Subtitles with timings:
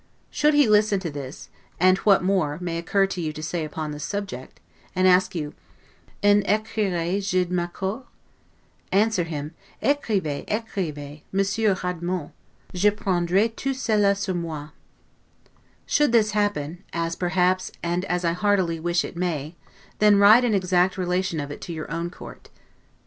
[0.31, 3.91] Should he listen to this, and what more may occur to you to say upon
[3.91, 4.59] this subject,
[4.95, 5.53] and ask you,
[6.23, 8.05] 'En ecrirai je d ma cour?
[8.91, 12.31] Answer him, 'Ecrivez, ecrivex, Monsieur hardiment'.
[12.73, 14.69] Je prendrai tout cela sur moi'.
[15.85, 19.55] Should this happen, as perhaps, and as I heartily wish it may,
[19.99, 22.49] then write an exact relation of it to your own Court.